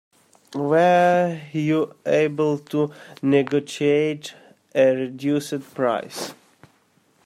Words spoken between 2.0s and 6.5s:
able to negotiate a reduced price?